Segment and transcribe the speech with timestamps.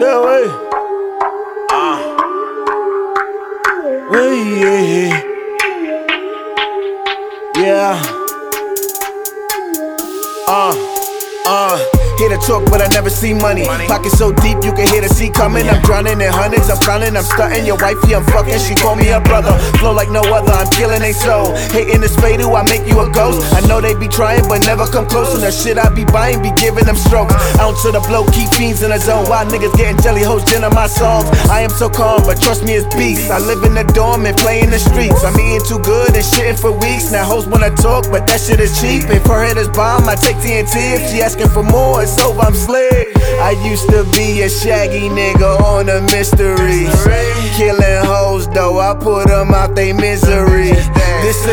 [0.00, 0.44] That way.
[1.70, 1.98] Ah.
[4.10, 5.20] Way, yeah.
[7.54, 8.02] Yeah.
[10.48, 10.74] Uh.
[11.44, 13.64] Uh, hear the talk, but I never see money.
[13.88, 15.64] Pocket so deep, you can hear the sea coming.
[15.64, 17.64] I'm drowning in hundreds, I'm counting, I'm stunting.
[17.64, 19.56] Your wifey, I'm fucking, she call me a brother.
[19.80, 21.56] Flow like no other, I'm killing they soul.
[21.72, 23.40] Hating this fade, I make you a ghost.
[23.56, 25.32] I know they be trying, but never come close.
[25.32, 27.32] And the shit I be buying, be giving them strokes.
[27.32, 27.64] Uh.
[27.64, 29.24] Out to the blow, keep fiends in the zone.
[29.28, 31.24] Why niggas getting jelly hoes, gin my songs?
[31.48, 33.30] I am so calm, but trust me, it's beast.
[33.30, 35.24] I live in the dorm and play in the streets.
[35.24, 37.12] I'm eating too good and shitting for weeks.
[37.12, 39.08] Now hoes wanna talk, but that shit is cheap.
[39.08, 41.00] If her head is bomb, I take TNT.
[41.00, 43.08] If she asking for more, over, I'm slick.
[43.40, 46.86] I used to be a shaggy nigga on a mystery.
[47.56, 50.72] Killing hoes though, I put them out they misery.
[51.22, 51.44] This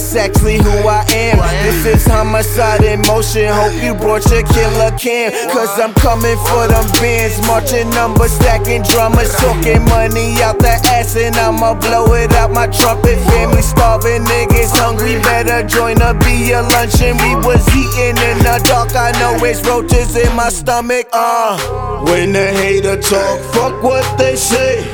[0.00, 1.38] ain't a fad though, it's actually who I am.
[1.62, 3.48] This is homicide in motion.
[3.52, 5.32] Hope you brought your killer cam.
[5.50, 11.16] Cause I'm coming for them bands, marching numbers, stacking drummers, talking money out the ass,
[11.16, 13.18] and I'ma blow it out my trumpet.
[13.30, 17.16] Family starving, niggas hungry, better join up, be a luncheon.
[17.18, 21.08] We was eating in the dark, I know it's roaches in my stomach.
[21.12, 21.58] Uh,
[22.04, 24.84] when the hater talk, fuck what they say.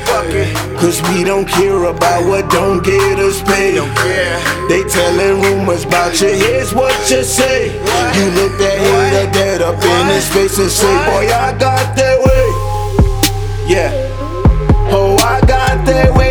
[0.77, 3.77] Cause we don't care about what don't get us paid.
[4.69, 7.67] They telling rumors about you, here's what you say.
[8.17, 12.17] You look that hater dead up in his face and say, Boy, I got that
[12.25, 12.45] way.
[13.71, 13.91] Yeah.
[14.89, 16.26] Oh, I got that way.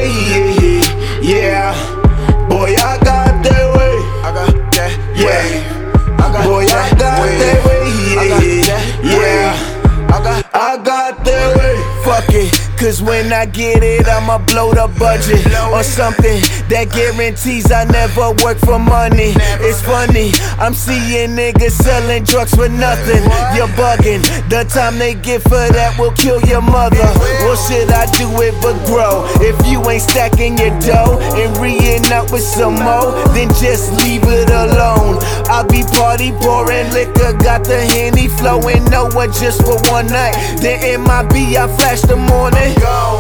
[12.86, 15.42] Cause when I get it, I'ma blow the budget
[15.74, 16.38] or something
[16.70, 19.34] that guarantees I never work for money.
[19.58, 20.30] It's funny,
[20.62, 23.26] I'm seeing niggas selling drugs for nothing.
[23.58, 27.10] You're bugging, the time they get for that will kill your mother.
[27.42, 29.26] Well, should I do it but grow?
[29.42, 31.75] If you ain't stacking your dough and re
[32.14, 35.19] up with some more, then just leave it alone.
[35.50, 40.38] I'll be party pouring liquor, got the henny flowing, no just for one night.
[40.62, 42.75] Then in my B, I flash the morning.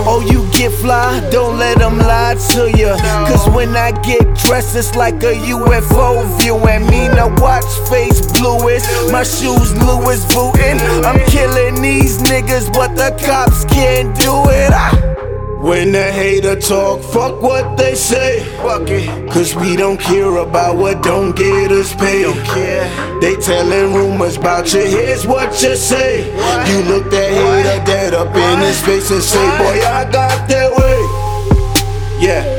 [0.08, 2.94] Oh, you get fly, don't let them lie to you.
[3.26, 6.56] Cause when I get dressed, it's like a UFO view.
[6.56, 10.78] And me, no watch face bluest, my shoes Louis Vuitton.
[11.04, 14.70] I'm killing these niggas, but the cops can't do it.
[14.72, 15.15] Ah.
[15.58, 18.44] When the hater talk, fuck what they say.
[18.58, 19.30] Fuck it.
[19.30, 22.24] Cause we don't care about what don't get us paid.
[22.24, 23.20] Don't care.
[23.20, 26.34] They telling rumors about you, here's what you say.
[26.36, 26.68] What?
[26.68, 28.36] You look that hater dead up what?
[28.36, 30.86] in his face and say, Boy, I got that way.
[30.86, 30.86] Yeah.
[30.88, 30.94] I
[31.48, 31.80] got that
[32.12, 32.26] way.
[32.26, 32.44] Yeah.
[32.44, 32.55] yeah.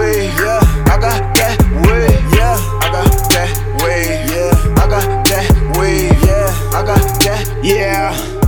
[0.00, 0.60] way, yeah.
[0.86, 2.56] I got that way, yeah.
[2.80, 3.50] I got that
[3.82, 4.82] way, yeah.
[4.82, 6.78] I got that way, yeah.
[6.78, 8.39] I got that, yeah.